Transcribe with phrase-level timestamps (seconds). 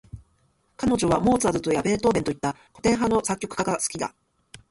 [0.77, 4.15] 彼女はモーツァルトやベートーヴェンといった、古典派の作曲家が好きだ。